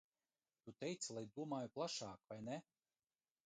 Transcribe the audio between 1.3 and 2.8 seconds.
domāju plašāk, vai ne?